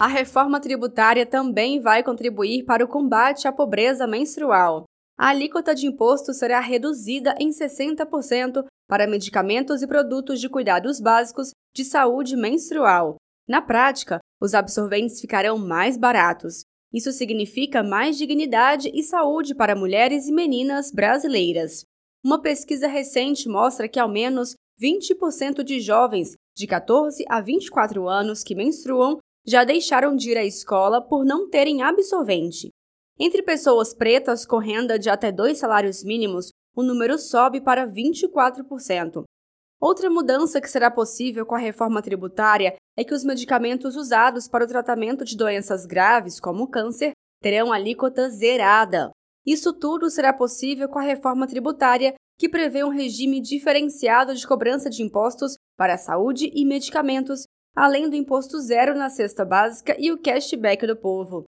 A 0.00 0.06
reforma 0.06 0.58
tributária 0.58 1.26
também 1.26 1.78
vai 1.78 2.02
contribuir 2.02 2.64
para 2.64 2.82
o 2.82 2.88
combate 2.88 3.46
à 3.46 3.52
pobreza 3.52 4.06
menstrual. 4.06 4.84
A 5.18 5.28
alíquota 5.28 5.74
de 5.74 5.86
imposto 5.86 6.32
será 6.32 6.58
reduzida 6.58 7.34
em 7.38 7.50
60% 7.50 8.64
para 8.88 9.06
medicamentos 9.06 9.82
e 9.82 9.86
produtos 9.86 10.40
de 10.40 10.48
cuidados 10.48 10.98
básicos 10.98 11.50
de 11.76 11.84
saúde 11.84 12.34
menstrual. 12.34 13.16
Na 13.46 13.60
prática, 13.60 14.20
os 14.40 14.54
absorventes 14.54 15.20
ficarão 15.20 15.58
mais 15.58 15.98
baratos. 15.98 16.62
Isso 16.90 17.12
significa 17.12 17.82
mais 17.82 18.16
dignidade 18.16 18.90
e 18.94 19.02
saúde 19.02 19.54
para 19.54 19.76
mulheres 19.76 20.28
e 20.28 20.32
meninas 20.32 20.90
brasileiras. 20.90 21.84
Uma 22.24 22.40
pesquisa 22.40 22.88
recente 22.88 23.50
mostra 23.50 23.86
que 23.86 23.98
ao 23.98 24.08
menos 24.08 24.54
20% 24.82 25.62
de 25.62 25.78
jovens 25.78 26.32
de 26.56 26.66
14 26.66 27.22
a 27.28 27.42
24 27.42 28.08
anos 28.08 28.42
que 28.42 28.54
menstruam 28.54 29.18
já 29.50 29.64
deixaram 29.64 30.14
de 30.14 30.30
ir 30.30 30.38
à 30.38 30.44
escola 30.44 31.02
por 31.02 31.24
não 31.24 31.50
terem 31.50 31.82
absorvente. 31.82 32.70
Entre 33.18 33.42
pessoas 33.42 33.92
pretas 33.92 34.46
com 34.46 34.58
renda 34.58 34.96
de 34.96 35.10
até 35.10 35.32
dois 35.32 35.58
salários 35.58 36.04
mínimos, 36.04 36.52
o 36.72 36.84
número 36.84 37.18
sobe 37.18 37.60
para 37.60 37.84
24%. 37.84 39.24
Outra 39.80 40.08
mudança 40.08 40.60
que 40.60 40.70
será 40.70 40.88
possível 40.88 41.44
com 41.44 41.56
a 41.56 41.58
reforma 41.58 42.00
tributária 42.00 42.76
é 42.96 43.02
que 43.02 43.12
os 43.12 43.24
medicamentos 43.24 43.96
usados 43.96 44.46
para 44.46 44.64
o 44.64 44.68
tratamento 44.68 45.24
de 45.24 45.36
doenças 45.36 45.84
graves, 45.84 46.38
como 46.38 46.62
o 46.62 46.68
câncer, 46.68 47.10
terão 47.42 47.72
alíquota 47.72 48.30
zerada. 48.30 49.10
Isso 49.44 49.72
tudo 49.72 50.08
será 50.10 50.32
possível 50.32 50.88
com 50.88 51.00
a 51.00 51.02
reforma 51.02 51.48
tributária, 51.48 52.14
que 52.38 52.48
prevê 52.48 52.84
um 52.84 52.90
regime 52.90 53.40
diferenciado 53.40 54.32
de 54.32 54.46
cobrança 54.46 54.88
de 54.88 55.02
impostos 55.02 55.54
para 55.76 55.98
saúde 55.98 56.52
e 56.54 56.64
medicamentos, 56.64 57.46
além 57.74 58.08
do 58.08 58.16
imposto 58.16 58.58
zero 58.60 58.94
na 58.94 59.08
cesta 59.08 59.44
básica 59.44 59.96
e 59.98 60.10
o 60.10 60.18
cashback 60.18 60.86
do 60.86 60.96
povo. 60.96 61.44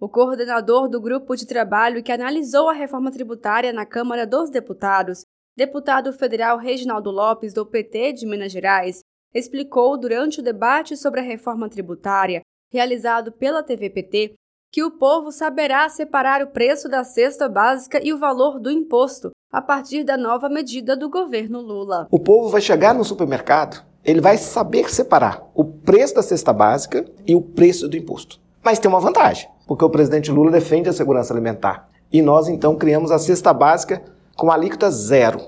O 0.00 0.08
coordenador 0.08 0.88
do 0.88 1.00
grupo 1.00 1.36
de 1.36 1.46
trabalho 1.46 2.02
que 2.02 2.12
analisou 2.12 2.68
a 2.68 2.72
reforma 2.72 3.10
tributária 3.10 3.72
na 3.72 3.86
Câmara 3.86 4.26
dos 4.26 4.50
Deputados, 4.50 5.24
deputado 5.56 6.12
federal 6.12 6.58
Reginaldo 6.58 7.10
Lopes, 7.10 7.54
do 7.54 7.64
PT 7.64 8.12
de 8.14 8.26
Minas 8.26 8.52
Gerais, 8.52 9.00
explicou 9.32 9.98
durante 9.98 10.40
o 10.40 10.42
debate 10.42 10.96
sobre 10.96 11.20
a 11.20 11.24
reforma 11.24 11.68
tributária 11.68 12.42
realizado 12.72 13.30
pela 13.32 13.62
TVPT 13.62 14.34
que 14.72 14.82
o 14.82 14.90
povo 14.90 15.30
saberá 15.30 15.88
separar 15.88 16.42
o 16.42 16.48
preço 16.48 16.88
da 16.88 17.04
cesta 17.04 17.48
básica 17.48 18.00
e 18.02 18.12
o 18.12 18.18
valor 18.18 18.58
do 18.58 18.72
imposto 18.72 19.30
a 19.52 19.62
partir 19.62 20.02
da 20.02 20.16
nova 20.16 20.48
medida 20.48 20.96
do 20.96 21.08
governo 21.08 21.60
Lula. 21.60 22.08
O 22.10 22.18
povo 22.18 22.48
vai 22.48 22.60
chegar 22.60 22.92
no 22.92 23.04
supermercado 23.04 23.93
ele 24.04 24.20
vai 24.20 24.36
saber 24.36 24.92
separar 24.92 25.42
o 25.54 25.64
preço 25.64 26.14
da 26.14 26.22
cesta 26.22 26.52
básica 26.52 27.04
e 27.26 27.34
o 27.34 27.40
preço 27.40 27.88
do 27.88 27.96
imposto. 27.96 28.38
Mas 28.62 28.78
tem 28.78 28.88
uma 28.88 29.00
vantagem, 29.00 29.48
porque 29.66 29.84
o 29.84 29.90
presidente 29.90 30.30
Lula 30.30 30.50
defende 30.50 30.88
a 30.88 30.92
segurança 30.92 31.32
alimentar. 31.32 31.88
E 32.12 32.20
nós 32.20 32.48
então 32.48 32.76
criamos 32.76 33.10
a 33.10 33.18
cesta 33.18 33.52
básica 33.52 34.02
com 34.36 34.52
alíquota 34.52 34.90
zero. 34.90 35.40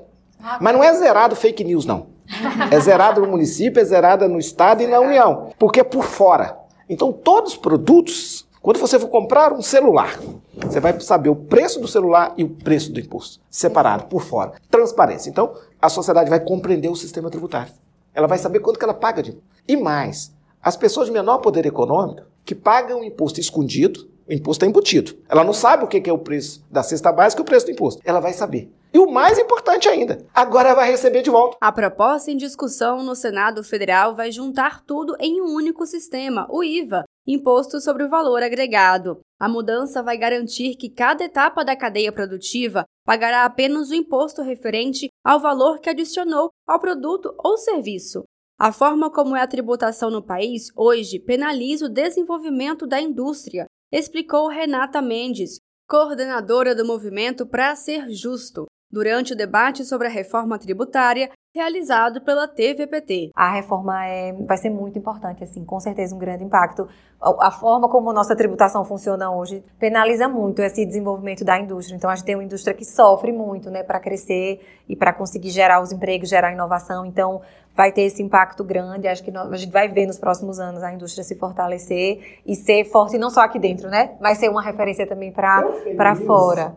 Mas 0.60 0.74
não 0.74 0.82
é 0.82 0.92
zerado 0.94 1.36
fake 1.36 1.64
news, 1.64 1.84
não. 1.84 2.06
É 2.70 2.80
zerado 2.80 3.20
no 3.20 3.28
município, 3.28 3.80
é 3.80 3.84
zerada 3.84 4.26
no 4.26 4.38
estado 4.38 4.82
e 4.82 4.86
na 4.86 4.98
União, 4.98 5.50
porque 5.58 5.80
é 5.80 5.84
por 5.84 6.04
fora. 6.04 6.58
Então 6.88 7.12
todos 7.12 7.52
os 7.52 7.58
produtos, 7.58 8.48
quando 8.60 8.78
você 8.78 8.98
for 8.98 9.08
comprar 9.08 9.52
um 9.52 9.62
celular, 9.62 10.18
você 10.56 10.80
vai 10.80 10.98
saber 11.00 11.28
o 11.28 11.36
preço 11.36 11.80
do 11.80 11.86
celular 11.86 12.32
e 12.36 12.42
o 12.42 12.48
preço 12.48 12.92
do 12.92 12.98
imposto, 12.98 13.40
separado 13.48 14.06
por 14.06 14.22
fora. 14.22 14.54
Transparência. 14.70 15.30
Então 15.30 15.52
a 15.80 15.88
sociedade 15.88 16.30
vai 16.30 16.40
compreender 16.40 16.88
o 16.88 16.96
sistema 16.96 17.30
tributário. 17.30 17.72
Ela 18.16 18.26
vai 18.26 18.38
saber 18.38 18.60
quanto 18.60 18.78
que 18.78 18.84
ela 18.84 18.94
paga 18.94 19.22
de 19.22 19.36
E 19.68 19.76
mais, 19.76 20.34
as 20.62 20.74
pessoas 20.74 21.06
de 21.06 21.12
menor 21.12 21.38
poder 21.38 21.66
econômico 21.66 22.22
que 22.46 22.54
pagam 22.54 23.00
o 23.00 23.04
imposto 23.04 23.38
escondido, 23.38 24.08
o 24.26 24.32
imposto 24.32 24.64
é 24.64 24.68
embutido. 24.68 25.14
Ela 25.28 25.44
não 25.44 25.52
sabe 25.52 25.84
o 25.84 25.86
que 25.86 26.08
é 26.08 26.12
o 26.12 26.18
preço 26.18 26.64
da 26.70 26.82
cesta 26.82 27.12
básica 27.12 27.42
e 27.42 27.44
o 27.44 27.44
preço 27.44 27.66
do 27.66 27.72
imposto. 27.72 28.00
Ela 28.06 28.18
vai 28.18 28.32
saber. 28.32 28.72
E 28.96 28.98
o 28.98 29.06
mais 29.06 29.38
importante 29.38 29.90
ainda, 29.90 30.26
agora 30.32 30.74
vai 30.74 30.90
receber 30.90 31.20
de 31.20 31.28
volta. 31.28 31.58
A 31.60 31.70
proposta 31.70 32.30
em 32.30 32.36
discussão 32.38 33.02
no 33.02 33.14
Senado 33.14 33.62
Federal 33.62 34.16
vai 34.16 34.32
juntar 34.32 34.82
tudo 34.86 35.14
em 35.20 35.38
um 35.42 35.54
único 35.54 35.84
sistema, 35.84 36.46
o 36.48 36.64
IVA, 36.64 37.04
Imposto 37.26 37.78
sobre 37.78 38.04
o 38.04 38.08
Valor 38.08 38.42
Agregado. 38.42 39.20
A 39.38 39.50
mudança 39.50 40.02
vai 40.02 40.16
garantir 40.16 40.76
que 40.76 40.88
cada 40.88 41.24
etapa 41.24 41.62
da 41.62 41.76
cadeia 41.76 42.10
produtiva 42.10 42.86
pagará 43.04 43.44
apenas 43.44 43.90
o 43.90 43.94
imposto 43.94 44.40
referente 44.40 45.10
ao 45.22 45.40
valor 45.40 45.78
que 45.78 45.90
adicionou 45.90 46.48
ao 46.66 46.80
produto 46.80 47.34
ou 47.44 47.58
serviço. 47.58 48.24
A 48.58 48.72
forma 48.72 49.12
como 49.12 49.36
é 49.36 49.42
a 49.42 49.46
tributação 49.46 50.08
no 50.10 50.24
país 50.24 50.68
hoje 50.74 51.20
penaliza 51.20 51.84
o 51.84 51.92
desenvolvimento 51.92 52.86
da 52.86 52.98
indústria, 52.98 53.66
explicou 53.92 54.48
Renata 54.48 55.02
Mendes, 55.02 55.58
coordenadora 55.86 56.74
do 56.74 56.86
movimento 56.86 57.46
Para 57.46 57.76
Ser 57.76 58.08
Justo, 58.08 58.64
durante 58.90 59.32
o 59.32 59.36
debate 59.36 59.84
sobre 59.84 60.06
a 60.06 60.10
reforma 60.10 60.58
tributária 60.58 61.30
realizado 61.56 62.20
pela 62.20 62.46
TVPT. 62.46 63.30
A 63.34 63.50
reforma 63.50 64.04
é, 64.04 64.34
vai 64.46 64.58
ser 64.58 64.68
muito 64.68 64.98
importante, 64.98 65.42
assim, 65.42 65.64
com 65.64 65.80
certeza 65.80 66.14
um 66.14 66.18
grande 66.18 66.44
impacto. 66.44 66.86
A, 67.18 67.48
a 67.48 67.50
forma 67.50 67.88
como 67.88 68.12
nossa 68.12 68.36
tributação 68.36 68.84
funciona 68.84 69.30
hoje 69.30 69.64
penaliza 69.78 70.28
muito 70.28 70.60
esse 70.60 70.84
desenvolvimento 70.84 71.46
da 71.46 71.58
indústria. 71.58 71.96
Então 71.96 72.10
a 72.10 72.14
gente 72.14 72.26
tem 72.26 72.34
uma 72.34 72.44
indústria 72.44 72.74
que 72.74 72.84
sofre 72.84 73.32
muito, 73.32 73.70
né, 73.70 73.82
para 73.82 73.98
crescer 73.98 74.60
e 74.86 74.94
para 74.94 75.14
conseguir 75.14 75.48
gerar 75.48 75.80
os 75.80 75.92
empregos, 75.92 76.28
gerar 76.28 76.52
inovação. 76.52 77.06
Então 77.06 77.40
vai 77.74 77.90
ter 77.90 78.02
esse 78.02 78.22
impacto 78.22 78.62
grande. 78.62 79.08
Acho 79.08 79.24
que 79.24 79.30
nós, 79.30 79.50
a 79.50 79.56
gente 79.56 79.72
vai 79.72 79.88
ver 79.88 80.04
nos 80.04 80.18
próximos 80.18 80.60
anos 80.60 80.82
a 80.82 80.92
indústria 80.92 81.24
se 81.24 81.36
fortalecer 81.36 82.42
e 82.44 82.54
ser 82.54 82.84
forte 82.84 83.16
não 83.16 83.30
só 83.30 83.40
aqui 83.40 83.58
dentro, 83.58 83.88
né, 83.88 84.14
mas 84.20 84.36
ser 84.36 84.50
uma 84.50 84.60
referência 84.60 85.06
também 85.06 85.32
para 85.32 85.62
para 85.96 86.14
fora. 86.14 86.76